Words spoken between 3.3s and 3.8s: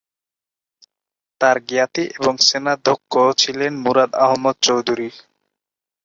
ছিলেন